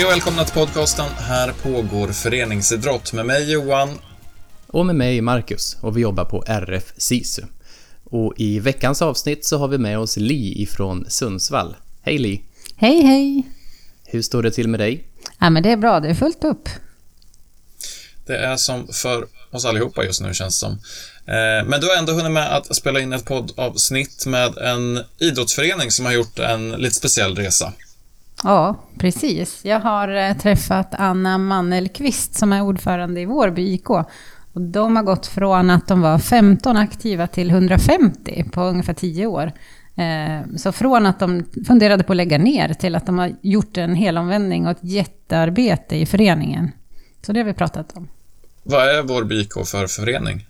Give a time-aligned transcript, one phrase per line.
[0.00, 3.98] Hej och välkomna till podcasten Här pågår föreningsidrott med mig Johan.
[4.66, 7.42] Och med mig Marcus och vi jobbar på RF SISU.
[8.04, 11.76] Och i veckans avsnitt så har vi med oss Li ifrån Sundsvall.
[12.02, 12.42] Hej Li!
[12.76, 13.48] Hej hej!
[14.04, 15.04] Hur står det till med dig?
[15.38, 16.68] Ja men det är bra, det är fullt upp.
[18.26, 20.72] Det är som för oss allihopa just nu känns det som.
[21.26, 25.90] Eh, men du har ändå hunnit med att spela in ett poddavsnitt med en idrottsförening
[25.90, 27.72] som har gjort en lite speciell resa.
[28.44, 29.64] Ja, precis.
[29.64, 33.90] Jag har eh, träffat Anna Mannelqvist som är ordförande i Vårby IK.
[34.52, 39.26] Och de har gått från att de var 15 aktiva till 150 på ungefär 10
[39.26, 39.52] år.
[39.96, 43.76] Eh, så från att de funderade på att lägga ner till att de har gjort
[43.76, 46.72] en helomvändning och ett jättearbete i föreningen.
[47.22, 48.08] Så det har vi pratat om.
[48.62, 50.46] Vad är Vårby IK för förening?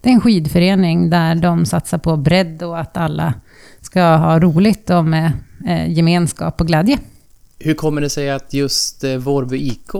[0.00, 3.34] Det är en skidförening där de satsar på bredd och att alla
[3.80, 5.32] ska ha roligt och med
[5.66, 6.98] eh, gemenskap och glädje.
[7.62, 9.94] Hur kommer det sig att just eh, Vårby IK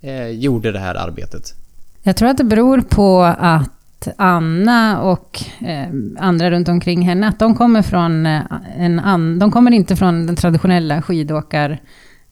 [0.00, 1.54] eh, gjorde det här arbetet?
[2.02, 3.70] Jag tror att det beror på att
[4.16, 5.88] Anna och eh,
[6.18, 8.26] andra runt omkring henne, att de kommer från
[8.76, 11.80] en an, de kommer inte från den traditionella skidåkar...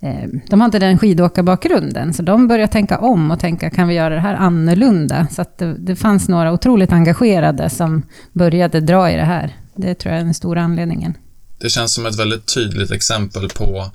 [0.01, 3.95] Eh, de har inte den skidåkarbakgrunden, så de börjar tänka om och tänka, kan vi
[3.95, 5.27] göra det här annorlunda?
[5.31, 9.57] Så att det, det fanns några otroligt engagerade som började dra i det här.
[9.75, 11.15] Det tror jag är den stora anledningen.
[11.59, 13.91] Det känns som ett väldigt tydligt exempel på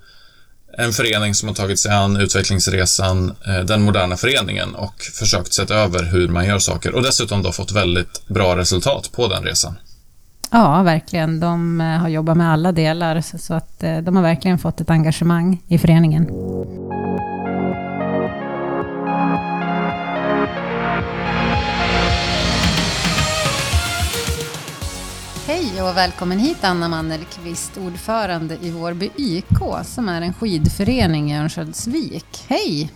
[0.78, 5.75] en förening som har tagit sig an utvecklingsresan, eh, den moderna föreningen och försökt sätta
[5.75, 9.75] över hur man gör saker och dessutom då fått väldigt bra resultat på den resan.
[10.52, 11.39] Ja, verkligen.
[11.39, 14.89] De eh, har jobbat med alla delar så att eh, de har verkligen fått ett
[14.89, 16.28] engagemang i föreningen.
[25.58, 31.40] Hej och välkommen hit Anna Mannelqvist, ordförande i Vårby IK, som är en skidförening i
[31.40, 32.45] Örnsköldsvik.
[32.48, 32.92] Hej!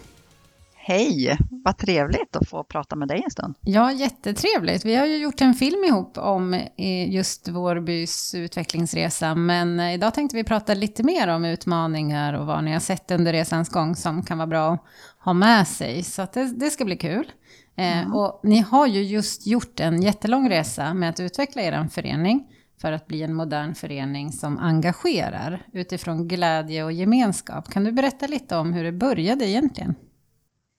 [0.75, 1.37] Hej!
[1.63, 3.55] Vad trevligt att få prata med dig en stund.
[3.61, 4.85] Ja, jättetrevligt.
[4.85, 10.13] Vi har ju gjort en film ihop om eh, just Vårbys utvecklingsresa, men eh, idag
[10.13, 13.95] tänkte vi prata lite mer om utmaningar och vad ni har sett under resans gång
[13.95, 14.79] som kan vara bra att
[15.19, 16.03] ha med sig.
[16.03, 17.31] Så det, det, ska bli kul.
[17.75, 18.13] Mm.
[18.13, 22.47] och ni har ju just gjort en jättelång resa med att utveckla er förening
[22.81, 27.69] för att bli en modern förening som engagerar utifrån glädje och gemenskap.
[27.69, 29.95] Kan du berätta lite om hur det började egentligen?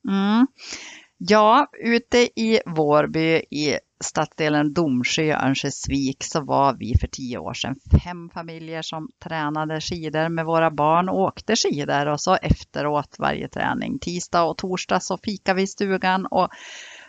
[0.09, 0.47] Mm.
[1.17, 7.77] Ja, ute i Vårby i stadsdelen Domsjö, Örnsköldsvik, så var vi för tio år sedan
[8.05, 13.49] fem familjer som tränade skidor med våra barn och åkte skidor och så efteråt varje
[13.49, 13.99] träning.
[13.99, 16.49] Tisdag och torsdag så fikade vi i stugan och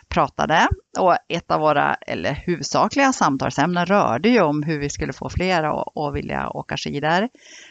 [0.08, 0.68] pratade
[0.98, 5.62] och ett av våra, eller huvudsakliga samtalsämnen rörde ju om hur vi skulle få fler
[6.08, 7.28] att vilja åka skidor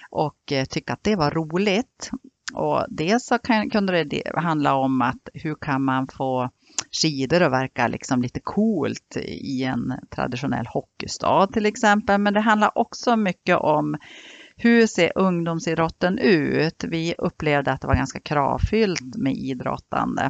[0.09, 2.09] och eh, tycka att det var roligt.
[2.53, 6.49] Och dels så kan, kunde det handla om att hur kan man få
[6.91, 12.21] skidor och verkar liksom lite coolt i en traditionell hockeystad till exempel.
[12.21, 13.97] Men det handlar också mycket om
[14.55, 16.83] hur ser ungdomsidrotten ut?
[16.83, 20.29] Vi upplevde att det var ganska kravfyllt med idrottande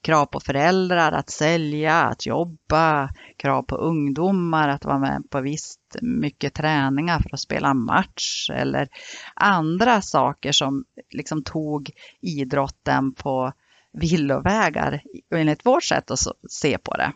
[0.00, 5.96] krav på föräldrar att sälja, att jobba, krav på ungdomar att vara med på visst
[6.02, 8.88] mycket träningar för att spela match eller
[9.34, 11.90] andra saker som liksom tog
[12.20, 13.52] idrotten på
[13.92, 15.02] villovägar
[15.34, 16.18] enligt vårt sätt att
[16.50, 17.12] se på det.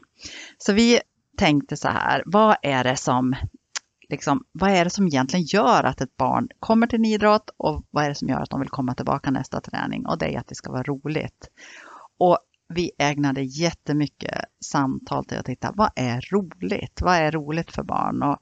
[0.58, 1.00] Så vi
[1.36, 3.34] tänkte så här, vad är det som
[4.08, 7.86] Liksom, vad är det som egentligen gör att ett barn kommer till en idrott och
[7.90, 10.06] vad är det som gör att de vill komma tillbaka nästa träning?
[10.06, 11.48] Och det är att det ska vara roligt.
[12.18, 12.38] Och
[12.68, 17.00] vi ägnade jättemycket samtal till att titta, vad är roligt?
[17.02, 18.22] Vad är roligt för barn?
[18.22, 18.38] Och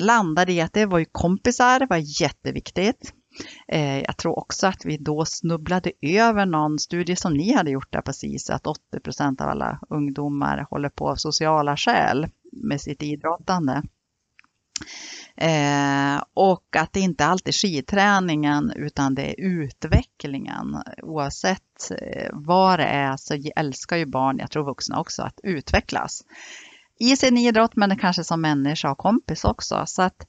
[0.00, 3.14] landade i att det var ju kompisar, det var jätteviktigt.
[3.68, 7.92] Eh, jag tror också att vi då snubblade över någon studie som ni hade gjort
[7.92, 13.02] där precis, att 80 procent av alla ungdomar håller på av sociala skäl med sitt
[13.02, 13.82] idrottande.
[15.36, 20.82] Eh, och att det inte alltid är skidträningen utan det är utvecklingen.
[21.02, 26.24] Oavsett eh, vad det är så älskar ju barn, jag tror vuxna också, att utvecklas.
[26.98, 29.82] I sin idrott men kanske som människa och kompis också.
[29.86, 30.26] Så att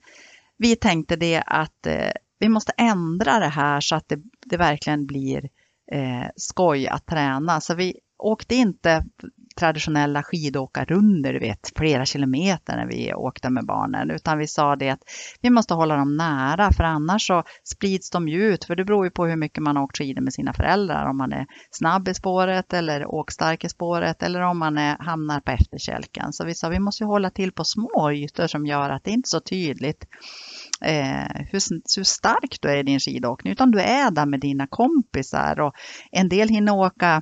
[0.58, 5.06] vi tänkte det att eh, vi måste ändra det här så att det, det verkligen
[5.06, 5.50] blir
[5.92, 7.62] eh, skoj att träna.
[7.62, 9.06] Så vi åkte inte
[9.60, 14.90] traditionella skidåkarrunder, du vet, flera kilometer när vi åkte med barnen, utan vi sa det
[14.90, 15.00] att
[15.42, 19.06] vi måste hålla dem nära, för annars så sprids de ju ut, för det beror
[19.06, 22.08] ju på hur mycket man har åkt skidor med sina föräldrar, om man är snabb
[22.08, 26.34] i spåret eller åkstark i spåret eller om man är, hamnar på efterkälken.
[26.34, 29.28] Så vi sa vi måste hålla till på små ytor som gör att det inte
[29.28, 30.06] är så tydligt
[30.82, 31.60] eh, hur,
[31.98, 35.74] hur stark du är i din skidåkning, utan du är där med dina kompisar och
[36.12, 37.22] en del hinner åka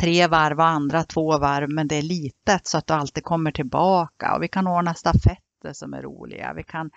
[0.00, 3.50] tre varv och andra två varv, men det är litet så att du alltid kommer
[3.50, 6.52] tillbaka och vi kan ordna stafetter som är roliga.
[6.56, 6.90] Vi kan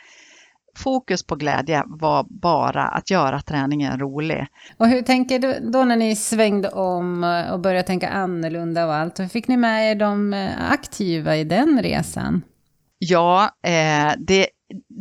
[0.75, 4.47] Fokus på glädje var bara att göra träningen rolig.
[4.77, 9.19] Och hur tänker du då när ni svängde om och började tänka annorlunda och allt?
[9.19, 10.33] Hur fick ni med er de
[10.69, 12.41] aktiva i den resan?
[12.97, 14.47] Ja, eh, det,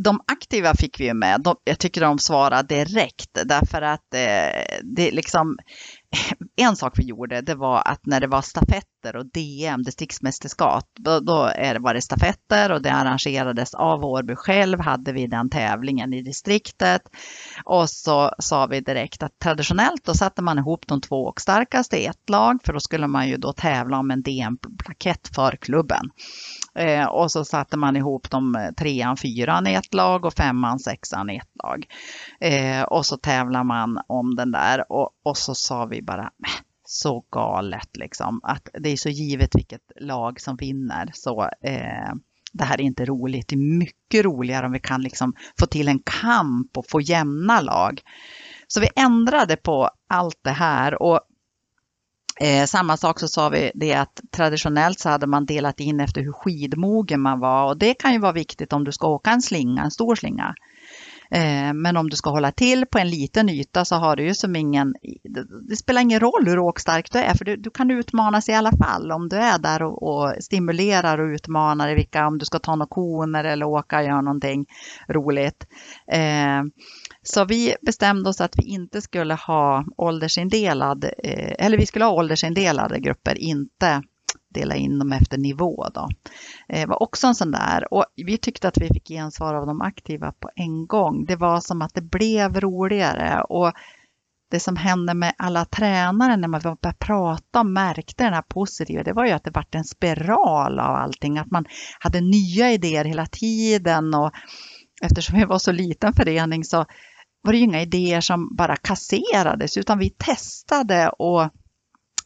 [0.04, 1.40] de aktiva fick vi ju med.
[1.40, 5.56] De, jag tycker de svarade direkt därför att eh, det liksom
[6.56, 10.84] en sak vi gjorde, det var att när det var stafett stafetter och DM, distriktsmästerskap,
[10.98, 11.34] då, då
[11.80, 17.02] var det stafetter och det arrangerades av Årby själv, hade vi den tävlingen i distriktet.
[17.64, 21.96] Och så sa vi direkt att traditionellt då satte man ihop de två och starkaste
[21.96, 26.10] i ett lag, för då skulle man ju då tävla om en DM-plakett för klubben.
[26.74, 30.78] Eh, och så satte man ihop de eh, trean, fyran i ett lag och femman,
[30.78, 31.86] sexan i ett lag.
[32.40, 36.30] Eh, och så tävlar man om den där och, och så sa vi bara
[36.90, 41.10] så galet liksom att det är så givet vilket lag som vinner.
[41.14, 42.14] Så eh,
[42.52, 43.48] det här är inte roligt.
[43.48, 47.60] Det är mycket roligare om vi kan liksom få till en kamp och få jämna
[47.60, 48.00] lag.
[48.66, 51.20] Så vi ändrade på allt det här och
[52.40, 56.20] Eh, samma sak så sa vi det att traditionellt så hade man delat in efter
[56.20, 59.42] hur skidmogen man var och det kan ju vara viktigt om du ska åka en
[59.42, 60.54] slinga, en stor slinga.
[61.32, 64.34] Eh, men om du ska hålla till på en liten yta så har du ju
[64.34, 64.94] som ingen,
[65.68, 68.72] det spelar ingen roll hur åkstark du är för du, du kan utmanas i alla
[68.72, 72.58] fall om du är där och, och stimulerar och utmanar i vilka, om du ska
[72.58, 74.66] ta några koner eller åka och göra någonting
[75.08, 75.66] roligt.
[76.12, 76.62] Eh,
[77.22, 82.12] så vi bestämde oss att vi inte skulle ha åldersindelad, eh, eller vi skulle ha
[82.12, 84.02] åldersindelade grupper, inte
[84.54, 85.86] dela in dem efter nivå.
[85.94, 86.08] Då.
[86.68, 89.80] Det var också en sån där och vi tyckte att vi fick gensvar av de
[89.80, 91.24] aktiva på en gång.
[91.24, 93.72] Det var som att det blev roligare och
[94.50, 99.02] det som hände med alla tränare när man började prata och märkte den här positiva,
[99.02, 101.64] det var ju att det vart en spiral av allting, att man
[101.98, 104.30] hade nya idéer hela tiden och
[105.02, 106.84] eftersom vi var så liten förening så
[107.42, 111.50] var det ju inga idéer som bara kasserades utan vi testade och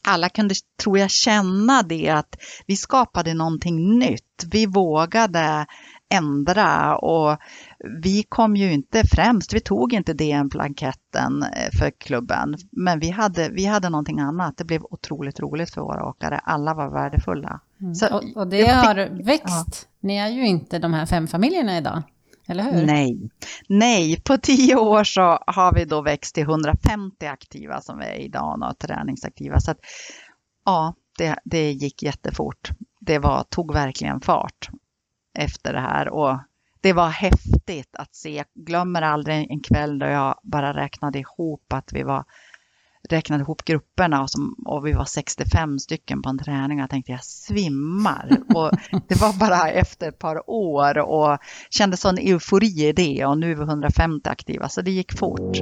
[0.05, 2.37] alla kunde, tror jag, känna det att
[2.67, 4.45] vi skapade någonting nytt.
[4.51, 5.67] Vi vågade
[6.15, 7.39] ändra och
[8.03, 9.55] vi kom ju inte främst.
[9.55, 14.57] Vi tog inte DN-blanketten eh, för klubben, men vi hade, vi hade någonting annat.
[14.57, 16.41] Det blev otroligt roligt för våra åkare.
[16.45, 17.61] Alla var värdefulla.
[17.81, 17.95] Mm.
[17.95, 19.45] Så, och, och, det har växt.
[19.47, 19.89] Ja.
[20.01, 22.03] Ni är ju inte de här fem familjerna idag.
[22.49, 22.87] Eller hur?
[22.87, 23.31] Nej.
[23.69, 28.15] Nej, på tio år så har vi då växt till 150 aktiva som vi är
[28.15, 29.61] idag och träningsaktiva.
[29.61, 29.79] Så att,
[30.65, 32.71] ja, det, det gick jättefort.
[33.01, 34.69] Det var, tog verkligen fart
[35.39, 36.39] efter det här och
[36.81, 38.37] det var häftigt att se.
[38.37, 42.25] Jag glömmer aldrig en kväll då jag bara räknade ihop att vi var
[43.09, 46.91] räknade ihop grupperna och, som, och vi var 65 stycken på en träning och jag
[46.91, 48.39] tänkte jag svimmar.
[48.55, 48.71] Och
[49.09, 51.39] det var bara efter ett par år och
[51.71, 55.61] kände sån eufori i det och nu är vi 150 aktiva så det gick fort.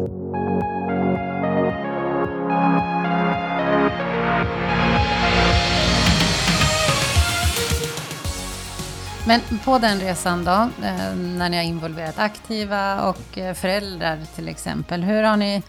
[9.26, 14.48] Men på den resan då, eh, när ni har involverat aktiva och eh, föräldrar till
[14.48, 15.62] exempel, hur har ni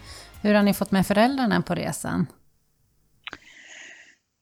[0.44, 2.26] hur har ni fått med föräldrarna på resan?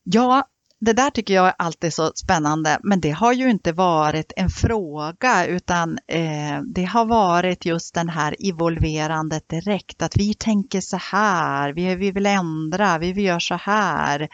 [0.04, 0.44] Ja,
[0.80, 4.48] det där tycker jag är alltid så spännande, men det har ju inte varit en
[4.48, 10.96] fråga utan eh, det har varit just den här involverandet direkt, att vi tänker så
[10.96, 14.28] här, vi, vi vill ändra, vi vill göra så här.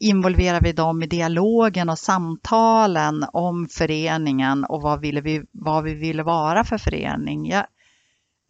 [0.00, 5.94] Involverar vi dem i dialogen och samtalen om föreningen och vad, vill vi, vad vi
[5.94, 7.46] vill vara för förening?
[7.46, 7.66] Jag,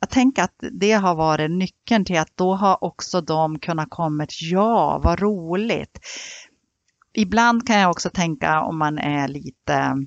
[0.00, 4.26] jag tänker att det har varit nyckeln till att då har också de kunnat komma
[4.40, 5.98] ja, vad roligt.
[7.12, 10.06] Ibland kan jag också tänka om man är lite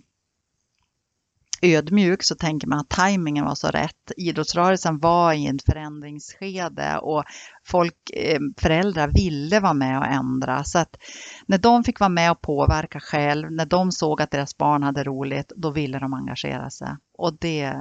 [1.61, 4.11] ödmjuk så tänker man att tajmingen var så rätt.
[4.17, 7.23] Idrottsrörelsen var i ett förändringsskede och
[7.63, 10.63] folk, eh, föräldrar ville vara med och ändra.
[10.63, 10.97] Så att
[11.45, 15.03] när de fick vara med och påverka själv, när de såg att deras barn hade
[15.03, 16.95] roligt, då ville de engagera sig.
[17.17, 17.75] Och det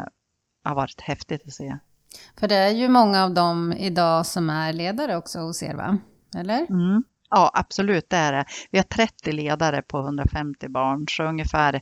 [0.64, 1.78] har varit häftigt att se.
[2.40, 5.98] För det är ju många av dem idag som är ledare också hos er, va?
[6.36, 6.58] Eller?
[6.70, 7.02] Mm.
[7.30, 8.44] Ja, absolut, det är det.
[8.70, 11.80] Vi har 30 ledare på 150 barn, så ungefär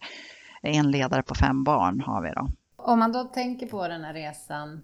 [0.63, 2.49] en ledare på fem barn har vi då.
[2.77, 4.83] Om man då tänker på den här resan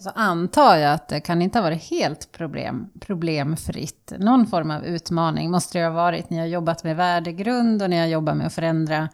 [0.00, 4.12] så antar jag att det kan inte ha varit helt problem, problemfritt.
[4.18, 6.30] Någon form av utmaning måste det ha varit.
[6.30, 9.08] Ni har jobbat med värdegrund och ni har jobbat med att förändra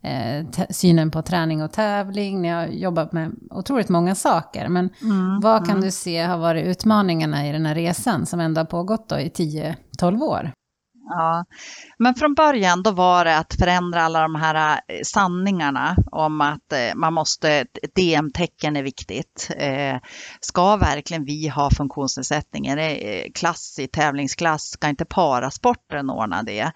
[0.00, 2.42] eh, synen på träning och tävling.
[2.42, 4.68] Ni har jobbat med otroligt många saker.
[4.68, 5.84] Men mm, vad kan mm.
[5.84, 9.28] du se har varit utmaningarna i den här resan som ändå har pågått då i
[9.28, 10.50] 10-12 år?
[11.12, 11.44] Ja,
[11.98, 16.72] men från början då var det att förändra alla de här eh, sanningarna om att
[16.72, 19.50] eh, man måste, DM-tecken är viktigt.
[19.56, 19.96] Eh,
[20.40, 22.66] ska verkligen vi ha funktionsnedsättning?
[22.66, 24.62] Är det klass i tävlingsklass?
[24.70, 26.72] Ska inte parasporten ordna det?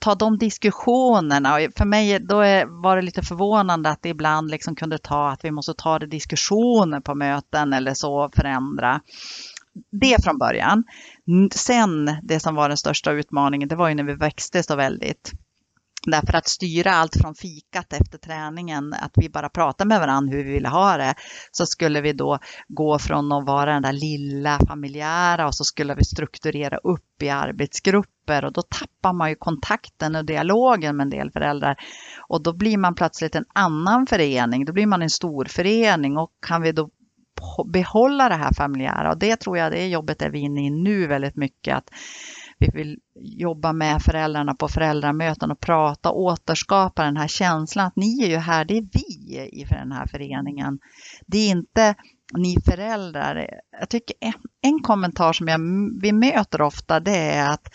[0.00, 1.58] Ta de diskussionerna.
[1.76, 2.36] För mig då
[2.82, 6.06] var det lite förvånande att det ibland liksom kunde ta att vi måste ta det
[6.06, 9.00] diskussioner på möten eller så, förändra
[9.90, 10.84] det från början.
[11.54, 15.32] Sen, det som var den största utmaningen, det var ju när vi växte så väldigt.
[16.06, 20.44] Därför att styra allt från fikat efter träningen, att vi bara pratade med varandra hur
[20.44, 21.14] vi ville ha det,
[21.52, 25.94] så skulle vi då gå från att vara den där lilla familjära och så skulle
[25.94, 31.10] vi strukturera upp i arbetsgrupper och då tappar man ju kontakten och dialogen med en
[31.10, 31.76] del föräldrar.
[32.28, 36.30] Och då blir man plötsligt en annan förening, då blir man en stor förening och
[36.46, 36.90] kan vi då
[37.72, 41.06] behålla det här familjära och det tror jag det jobbet är vi inne i nu
[41.06, 41.76] väldigt mycket.
[41.76, 41.90] Att
[42.58, 48.24] vi vill jobba med föräldrarna på föräldramöten och prata återskapa den här känslan att ni
[48.24, 50.78] är ju här, det är vi i den här föreningen.
[51.26, 51.94] Det är inte
[52.34, 53.50] ni föräldrar.
[53.80, 55.60] Jag tycker en, en kommentar som jag,
[56.02, 57.68] vi möter ofta det är att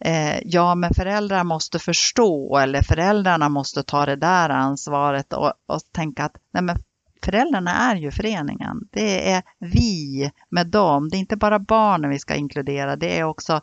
[0.00, 5.80] eh, ja, men föräldrar måste förstå eller föräldrarna måste ta det där ansvaret och, och
[5.92, 6.76] tänka att nej men
[7.24, 8.88] föräldrarna är ju föreningen.
[8.90, 11.08] Det är vi med dem.
[11.08, 12.96] Det är inte bara barnen vi ska inkludera.
[12.96, 13.60] Det är också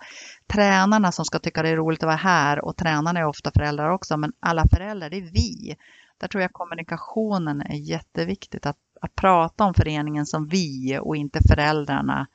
[0.47, 3.89] tränarna som ska tycka det är roligt att vara här och tränarna är ofta föräldrar
[3.89, 4.17] också.
[4.17, 5.75] Men alla föräldrar, det är vi.
[6.17, 8.65] Där tror jag kommunikationen är jätteviktigt.
[8.65, 12.27] Att, att prata om föreningen som vi och inte föräldrarna.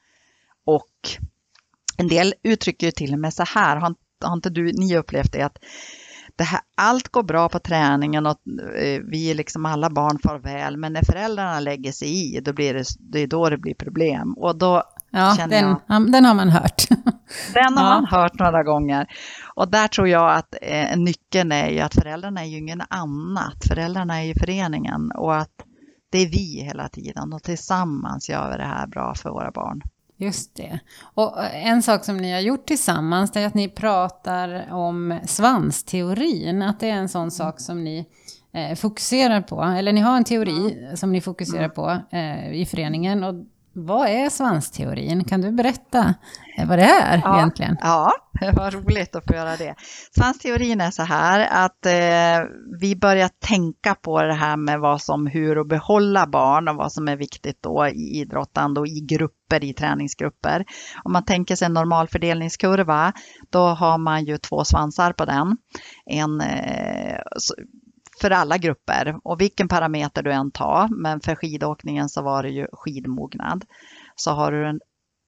[0.65, 0.91] Och
[1.97, 5.33] en del uttrycker ju till och med så här, har, har inte du, ni upplevt
[5.33, 5.43] det?
[5.43, 5.59] att
[6.37, 8.39] det här, allt går bra på träningen och
[8.77, 10.77] eh, vi liksom alla barn far väl.
[10.77, 14.35] Men när föräldrarna lägger sig i, då blir det, det är då det blir problem.
[14.37, 16.89] Och då ja, känner den, jag, den har man hört.
[17.55, 18.01] Den har ja.
[18.01, 19.07] man hört några gånger.
[19.55, 23.65] Och där tror jag att eh, nyckeln är ju att föräldrarna är ju ingen annat.
[23.69, 25.51] Föräldrarna är ju föreningen och att
[26.11, 29.83] det är vi hela tiden och tillsammans gör vi det här bra för våra barn.
[30.25, 30.81] Just det.
[31.15, 35.19] Och eh, en sak som ni har gjort tillsammans det är att ni pratar om
[35.27, 36.63] svansteorin.
[36.63, 38.07] Att det är en sån sak som ni
[38.53, 39.63] eh, fokuserar på.
[39.63, 40.97] Eller ni har en teori mm.
[40.97, 41.71] som ni fokuserar mm.
[41.71, 43.25] på eh, i föreningen.
[43.25, 43.35] Och
[43.75, 45.25] vad är svansteorin?
[45.25, 46.15] Kan du berätta
[46.59, 47.77] eh, vad det är ja, egentligen?
[47.81, 48.13] Ja,
[48.57, 49.75] vad roligt att få göra det.
[50.15, 52.49] Svansteorin är så här att eh,
[52.81, 56.93] vi börjar tänka på det här med vad som, hur att behålla barn och vad
[56.93, 60.65] som är viktigt då i idrottande och i grupper, i träningsgrupper.
[61.05, 63.13] Om man tänker sig en normalfördelningskurva,
[63.51, 65.57] då har man ju två svansar på den.
[66.07, 67.19] En eh,
[68.21, 70.89] för alla grupper och vilken parameter du än tar.
[70.89, 73.65] Men för skidåkningen så var det ju skidmognad.
[74.17, 74.81] Så har du en,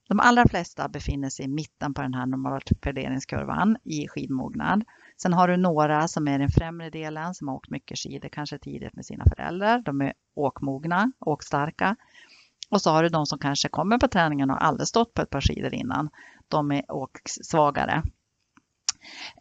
[0.09, 4.85] de allra flesta befinner sig i mitten på den här normalfördelningskurvan i skidmognad.
[5.23, 8.29] Sen har du några som är i den främre delen som har åkt mycket skidor,
[8.29, 9.83] kanske tidigt med sina föräldrar.
[9.85, 11.97] De är åkmogna, åkstarka.
[12.71, 15.31] Och så har du de som kanske kommer på träningen och aldrig stått på ett
[15.31, 16.11] par skidor innan.
[16.49, 18.03] De är åksvagare.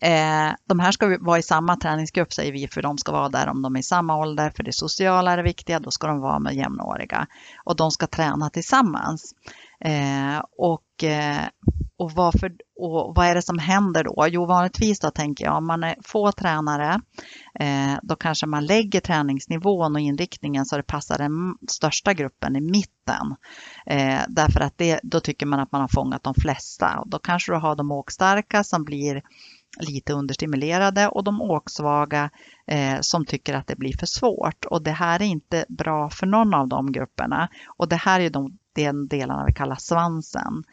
[0.01, 3.47] Eh, de här ska vara i samma träningsgrupp säger vi, för de ska vara där
[3.47, 6.19] om de är i samma ålder, för det sociala är det viktiga, då ska de
[6.19, 7.27] vara med jämnåriga.
[7.65, 9.33] Och de ska träna tillsammans.
[9.79, 11.45] Eh, och, eh,
[11.97, 14.25] och, varför, och vad är det som händer då?
[14.29, 17.01] Jo, vanligtvis då tänker jag om man är få tränare,
[17.59, 22.61] eh, då kanske man lägger träningsnivån och inriktningen så det passar den största gruppen i
[22.61, 23.35] mitten.
[23.85, 26.99] Eh, därför att det, då tycker man att man har fångat de flesta.
[26.99, 29.21] Och då kanske du har de åkstarka som blir
[29.77, 32.29] lite understimulerade och de åksvaga
[32.67, 34.65] eh, som tycker att det blir för svårt.
[34.65, 37.49] Och det här är inte bra för någon av de grupperna.
[37.77, 40.63] Och det här är de, den delarna vi kallar svansen.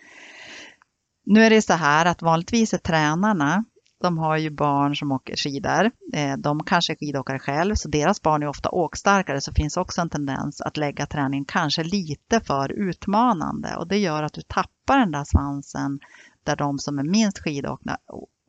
[1.25, 3.65] Nu är det så här att vanligtvis är tränarna,
[4.03, 5.91] de har ju barn som åker skidor.
[6.13, 10.01] Eh, de kanske är skidåkare själv, så deras barn är ofta åkstarkare, så finns också
[10.01, 14.99] en tendens att lägga träningen kanske lite för utmanande och det gör att du tappar
[14.99, 16.01] den där svansen
[16.45, 17.99] där de som är minst skidåkna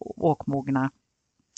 [0.06, 0.92] åkmogna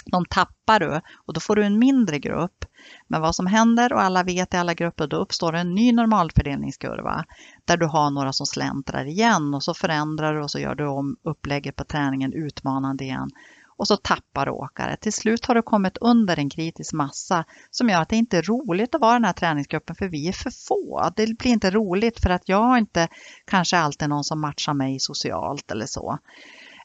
[0.06, 2.66] De tappar du och då får du en mindre grupp.
[3.08, 7.26] Men vad som händer och alla vet i alla grupper, då uppstår en ny normalfördelningskurva
[7.66, 10.88] där du har några som släntrar igen och så förändrar du och så gör du
[10.88, 13.30] om upplägget på träningen utmanande igen
[13.78, 14.98] och så tappar du åkare.
[14.98, 18.42] Till slut har du kommit under en kritisk massa som gör att det inte är
[18.42, 21.10] roligt att vara i den här träningsgruppen för vi är för få.
[21.16, 23.08] Det blir inte roligt för att jag har inte
[23.46, 26.18] kanske alltid någon som matchar mig socialt eller så.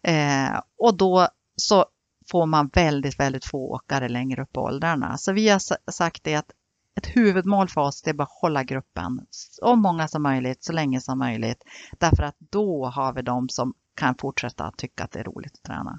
[0.02, 1.84] Eh, och då så
[2.30, 5.18] får man väldigt, väldigt få åkare längre upp i åldrarna.
[5.18, 6.50] Så vi har sagt det att
[6.96, 11.18] ett huvudmål för oss är att behålla gruppen så många som möjligt, så länge som
[11.18, 11.64] möjligt.
[11.98, 15.52] Därför att då har vi de som kan fortsätta att tycka att det är roligt
[15.54, 15.98] att träna.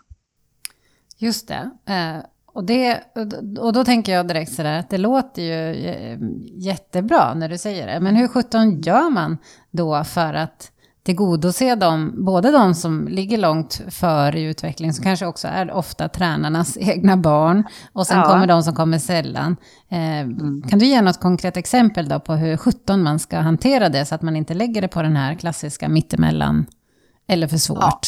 [1.18, 1.72] Just det.
[1.86, 3.04] Eh, och, det
[3.60, 6.20] och då tänker jag direkt sådär att det låter ju eh,
[6.54, 8.00] jättebra när du säger det.
[8.00, 9.38] Men hur sjutton gör man
[9.72, 10.72] då för att
[11.04, 16.10] tillgodose dem, både de som ligger långt före i utveckling, som kanske också är ofta
[16.10, 18.24] tränarnas egna barn, och sen ja.
[18.24, 19.58] kommer de som kommer sällan.
[19.90, 20.62] Eh, mm.
[20.70, 24.16] Kan du ge något konkret exempel då på hur 17 man ska hantera det, så
[24.16, 26.66] att man inte lägger det på den här klassiska mittemellan,
[27.28, 27.80] eller för svårt?
[27.80, 28.00] Ja.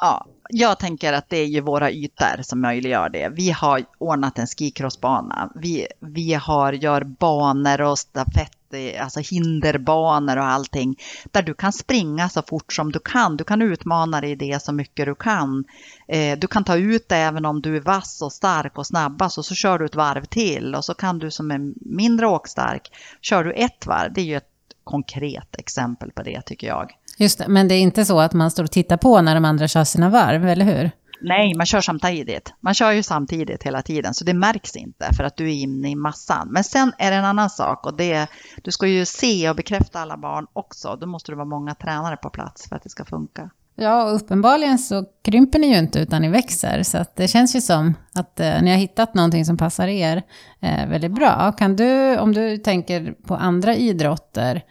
[0.00, 3.28] ja jag tänker att det är ju våra ytor som möjliggör det.
[3.28, 5.52] Vi har ordnat en skicrossbana.
[5.54, 8.57] Vi, vi har, gör banor och stafett,
[9.00, 10.96] alltså hinderbanor och allting.
[11.32, 13.36] Där du kan springa så fort som du kan.
[13.36, 15.64] Du kan utmana dig i det så mycket du kan.
[16.08, 19.38] Eh, du kan ta ut det även om du är vass och stark och snabbast
[19.38, 20.74] och så kör du ett varv till.
[20.74, 24.12] Och så kan du som är mindre åkstark, kör du ett varv.
[24.12, 24.50] Det är ju ett
[24.84, 26.92] konkret exempel på det tycker jag.
[27.18, 29.44] Just det, men det är inte så att man står och tittar på när de
[29.44, 30.90] andra kör sina varv, eller hur?
[31.20, 32.54] Nej, man kör samtidigt.
[32.60, 35.90] Man kör ju samtidigt hela tiden, så det märks inte för att du är inne
[35.90, 36.48] i massan.
[36.50, 38.28] Men sen är det en annan sak och det är,
[38.62, 40.96] du ska ju se och bekräfta alla barn också.
[41.00, 43.50] Då måste det vara många tränare på plats för att det ska funka.
[43.76, 46.82] Ja, och uppenbarligen så krymper ni ju inte utan ni växer.
[46.82, 50.22] Så att det känns ju som att eh, ni har hittat någonting som passar er
[50.60, 51.52] eh, väldigt bra.
[51.52, 54.62] Kan du, om du tänker på andra idrotter,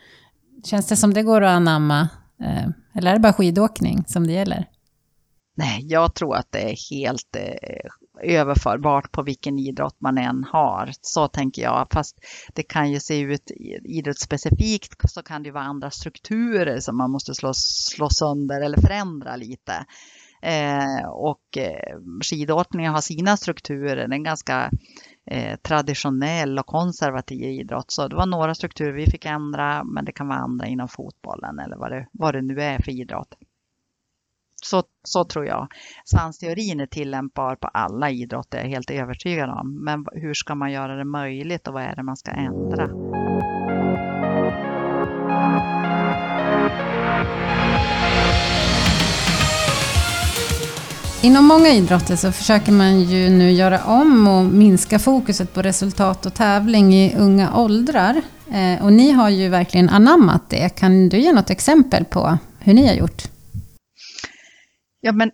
[0.66, 4.34] känns det som det går att anamma Eh, eller är det bara skidåkning som det
[4.34, 4.66] gäller?
[5.58, 10.92] Nej, jag tror att det är helt eh, överförbart på vilken idrott man än har.
[11.02, 11.88] Så tänker jag.
[11.92, 12.20] Fast
[12.54, 13.52] det kan ju se ut
[13.84, 19.36] idrottsspecifikt så kan det vara andra strukturer som man måste slå, slå sönder eller förändra
[19.36, 19.86] lite.
[20.42, 24.08] Eh, och eh, skidåkningen har sina strukturer.
[24.08, 24.72] Den ganska
[25.32, 27.92] eh, traditionell och konservativ idrott.
[27.92, 31.60] Så det var några strukturer vi fick ändra, men det kan vara andra inom fotbollen
[31.60, 33.36] eller vad det, vad det nu är för idrott.
[34.64, 35.68] Så, så tror jag.
[36.06, 39.84] Svansteorin är tillämpbar på alla idrotter, jag är helt övertygad om.
[39.84, 42.90] Men hur ska man göra det möjligt och vad är det man ska ändra?
[51.22, 56.26] Inom många idrotter så försöker man ju nu göra om och minska fokuset på resultat
[56.26, 58.22] och tävling i unga åldrar.
[58.52, 60.70] Eh, och ni har ju verkligen anammat det.
[60.70, 63.37] Kan du ge något exempel på hur ni har gjort?
[65.08, 65.32] Ja, men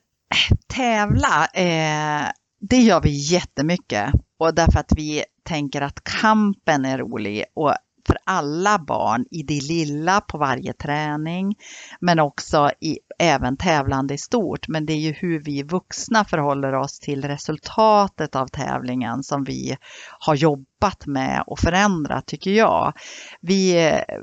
[0.67, 4.11] tävla, eh, det gör vi jättemycket.
[4.39, 7.73] Och därför att vi tänker att kampen är rolig och
[8.07, 11.55] för alla barn i det lilla på varje träning,
[11.99, 14.67] men också i, även tävlande i stort.
[14.67, 19.77] Men det är ju hur vi vuxna förhåller oss till resultatet av tävlingen som vi
[20.19, 22.93] har jobbat med och förändrat tycker jag.
[23.41, 24.17] Vi eh,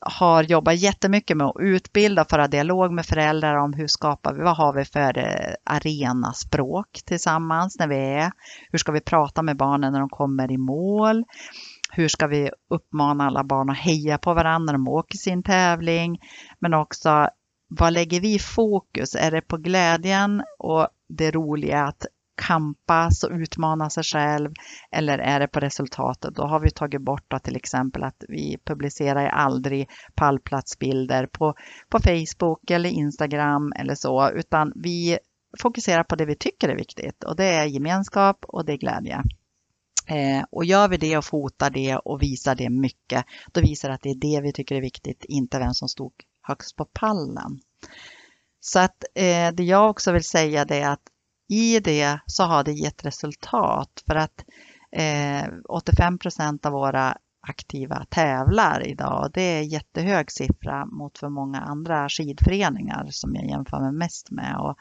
[0.00, 4.42] har jobbat jättemycket med att utbilda och föra dialog med föräldrar om hur skapar vi,
[4.42, 8.32] vad har vi för eh, arenaspråk tillsammans när vi är,
[8.70, 11.24] hur ska vi prata med barnen när de kommer i mål
[11.92, 16.20] hur ska vi uppmana alla barn att heja på varandra när de åker sin tävling?
[16.58, 17.28] Men också
[17.68, 19.14] vad lägger vi fokus?
[19.14, 22.06] Är det på glädjen och det roliga att
[22.46, 24.52] kampas och utmana sig själv
[24.90, 26.34] eller är det på resultatet?
[26.34, 31.54] Då har vi tagit bort då, till exempel att vi publicerar aldrig pallplatsbilder på,
[31.88, 35.18] på Facebook eller Instagram eller så, utan vi
[35.58, 39.22] fokuserar på det vi tycker är viktigt och det är gemenskap och det är glädje.
[40.08, 43.94] Eh, och gör vi det och fotar det och visar det mycket, då visar det
[43.94, 47.60] att det är det vi tycker är viktigt, inte vem som stod högst på pallen.
[48.60, 51.08] Så att eh, det jag också vill säga det är att
[51.48, 54.44] i det så har det gett resultat för att
[54.92, 59.30] eh, 85 procent av våra aktiva tävlar idag.
[59.34, 64.56] Det är jättehög siffra mot för många andra skidföreningar som jag jämför mig mest med.
[64.58, 64.76] Och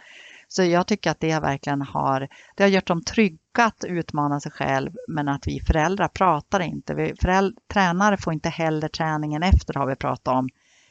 [0.48, 4.52] så jag tycker att det verkligen har, det har gjort dem trygga att utmana sig
[4.52, 6.94] själv men att vi föräldrar pratar inte.
[6.94, 10.50] Vi föräldrar, tränare får inte heller träningen efter har vi pratat om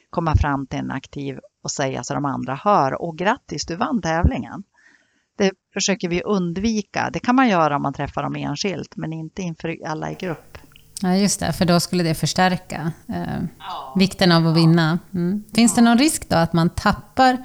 [0.09, 4.01] komma fram till en aktiv och säga så de andra hör och grattis du vann
[4.01, 4.63] tävlingen.
[5.37, 7.09] det försöker vi undvika.
[7.13, 10.57] Det kan man göra om man träffar dem enskilt, men inte inför alla i grupp.
[11.01, 13.43] Ja, just det, för då skulle det förstärka eh,
[13.95, 14.99] vikten av att vinna.
[15.13, 15.43] Mm.
[15.55, 17.39] Finns det någon risk då att man tappar, eh,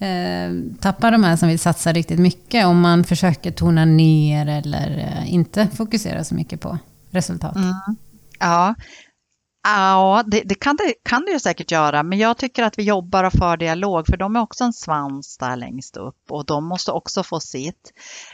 [0.00, 4.98] Eh, tappar de här som vill satsa riktigt mycket om man försöker tona ner eller
[4.98, 6.78] eh, inte fokusera så mycket på
[7.10, 7.56] resultat?
[7.56, 7.74] Mm.
[8.38, 8.74] Ja,
[9.62, 12.82] Ja, det, det, kan det kan det ju säkert göra, men jag tycker att vi
[12.82, 16.64] jobbar och för dialog, för de är också en svans där längst upp och de
[16.68, 17.92] måste också få sitt.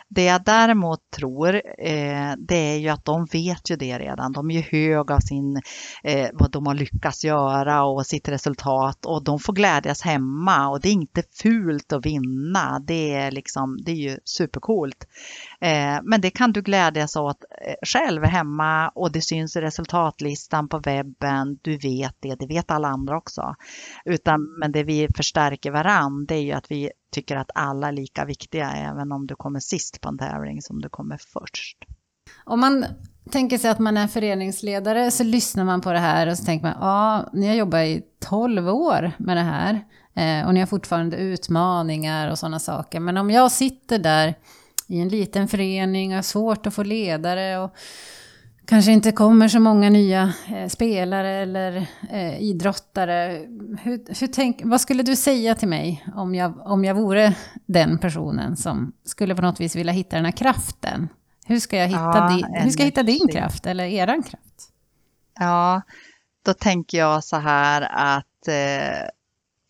[0.08, 4.32] Det jag däremot tror, eh, det är ju att de vet ju det redan.
[4.32, 5.60] De är ju hög av sin,
[6.04, 10.80] eh, vad de har lyckats göra och sitt resultat och de får glädjas hemma och
[10.80, 12.80] det är inte fult att vinna.
[12.86, 15.06] Det är liksom, det är ju supercoolt.
[15.60, 20.68] Eh, men det kan du glädjas åt eh, själv hemma och det syns i resultatlistan
[20.68, 20.78] på
[21.20, 21.58] webben.
[21.62, 23.54] Du vet det, det vet alla andra också.
[24.04, 27.92] Utan, men det vi förstärker varann, det är ju att vi tycker att alla är
[27.92, 31.78] lika viktiga, även om du kommer sist på en tävling som du kommer först.
[32.44, 32.84] Om man
[33.30, 36.66] tänker sig att man är föreningsledare så lyssnar man på det här och så tänker
[36.66, 40.66] man, ja, ni har jobbat i 12 år med det här eh, och ni har
[40.66, 43.00] fortfarande utmaningar och sådana saker.
[43.00, 44.34] Men om jag sitter där
[44.88, 47.70] i en liten förening och har svårt att få ledare och
[48.66, 53.46] kanske inte kommer så många nya eh, spelare eller eh, idrottare.
[53.82, 57.98] Hur, hur tänk, vad skulle du säga till mig om jag, om jag vore den
[57.98, 61.08] personen som skulle på något vis vilja hitta den här kraften?
[61.46, 64.70] Hur ska jag hitta, ja, din, hur ska jag hitta din kraft eller eran kraft?
[65.40, 65.82] Ja,
[66.44, 69.08] då tänker jag så här att eh,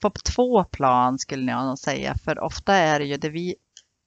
[0.03, 3.55] på två plan skulle jag nog säga, för ofta är det ju det vi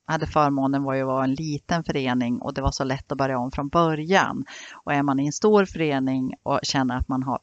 [0.08, 3.18] hade förmånen var ju att vara en liten förening och det var så lätt att
[3.18, 4.46] börja om från början.
[4.86, 7.40] Och är man i en stor förening och känner att man har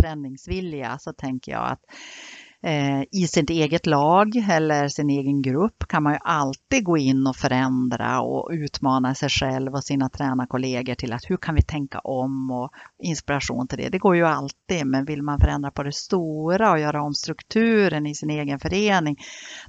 [0.00, 1.80] förändringsvilja så tänker jag att
[2.62, 7.26] Eh, i sitt eget lag eller sin egen grupp kan man ju alltid gå in
[7.26, 11.98] och förändra och utmana sig själv och sina tränarkollegor till att hur kan vi tänka
[11.98, 13.88] om och inspiration till det.
[13.88, 18.06] Det går ju alltid, men vill man förändra på det stora och göra om strukturen
[18.06, 19.16] i sin egen förening,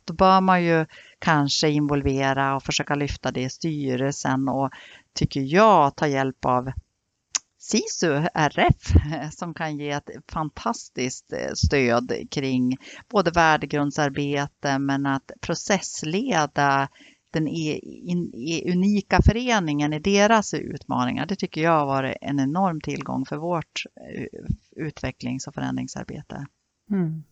[0.06, 0.86] då bör man ju
[1.20, 4.70] kanske involvera och försöka lyfta det i styrelsen och
[5.16, 6.72] tycker jag ta hjälp av
[7.62, 8.94] SISU RF
[9.32, 12.78] som kan ge ett fantastiskt eh, stöd kring
[13.10, 16.88] både värdegrundsarbete men att processleda
[17.32, 17.48] den
[18.74, 21.26] unika föreningen i deras utmaningar.
[21.26, 23.84] Det tycker jag har varit en enorm tillgång för vårt
[24.16, 26.46] eh, utvecklings och förändringsarbete.
[26.92, 27.24] Mm.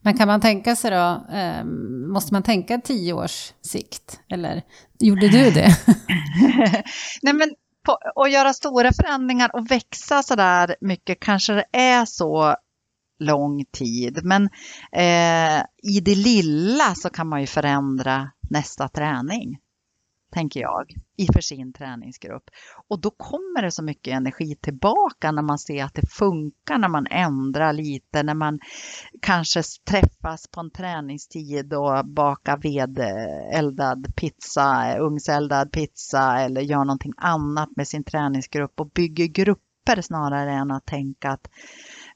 [0.00, 1.64] Men kan man tänka sig då, eh,
[2.12, 4.20] måste man tänka tio års sikt?
[4.28, 4.62] Eller
[4.98, 5.76] gjorde du det?
[7.22, 12.04] Nej men på, att göra stora förändringar och växa så där mycket kanske det är
[12.04, 12.56] så
[13.18, 14.20] lång tid.
[14.24, 14.48] Men
[14.92, 19.58] eh, i det lilla så kan man ju förändra nästa träning
[20.34, 22.50] tänker jag, i för sin träningsgrupp.
[22.88, 26.88] Och då kommer det så mycket energi tillbaka när man ser att det funkar, när
[26.88, 28.58] man ändrar lite, när man
[29.22, 36.84] kanske träffas på en träningstid och bakar vedeldad eh, pizza, eh, ugnseldad pizza eller gör
[36.84, 41.48] någonting annat med sin träningsgrupp och bygger grupper snarare än att tänka att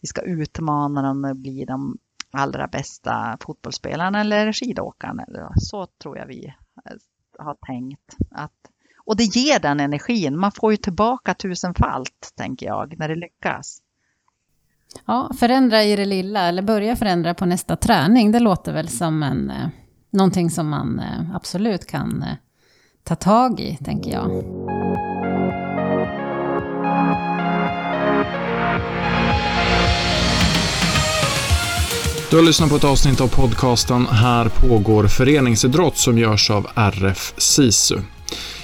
[0.01, 1.99] vi ska utmana dem och bli de
[2.31, 5.25] allra bästa fotbollsspelarna eller skidåkarna.
[5.57, 6.97] Så tror jag vi eh,
[7.39, 8.17] har tänkt.
[8.31, 8.53] Att,
[9.05, 10.39] och det ger den energin.
[10.39, 13.83] Man får ju tillbaka tusenfalt, tänker jag, när det lyckas.
[15.07, 18.33] Ja, förändra i det lilla, eller börja förändra på nästa träning.
[18.33, 19.69] Det låter väl som en, eh,
[20.11, 22.35] någonting som man eh, absolut kan eh,
[23.05, 24.45] ta tag i, tänker jag.
[32.31, 37.35] Du har lyssnat på ett avsnitt av podcasten Här pågår föreningsidrott som görs av RF
[37.37, 37.99] SISU.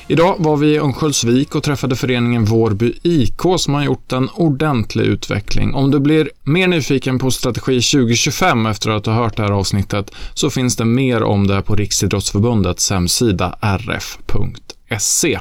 [0.06, 5.04] Idag var vi i Örnsköldsvik och träffade föreningen Vårby IK som har gjort en ordentlig
[5.04, 5.74] utveckling.
[5.74, 10.10] Om du blir mer nyfiken på strategi 2025 efter att ha hört det här avsnittet
[10.34, 15.38] så finns det mer om det på Riksidrottsförbundets hemsida rf.se.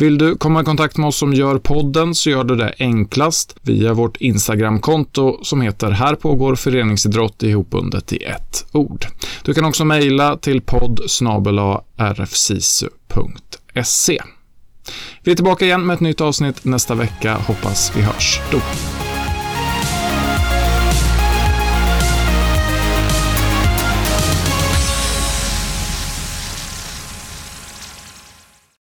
[0.00, 3.56] Vill du komma i kontakt med oss som gör podden så gör du det enklast
[3.62, 9.06] via vårt Instagramkonto som heter Här pågår föreningsidrott ihopbundet i ett ord.
[9.44, 11.00] Du kan också mejla till podd
[11.98, 13.02] rfsisu.se.
[15.22, 17.34] Vi är tillbaka igen med ett nytt avsnitt nästa vecka.
[17.34, 18.60] Hoppas vi hörs då.